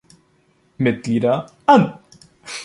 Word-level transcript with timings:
Mitglieder 0.79 1.45
an. 1.67 1.99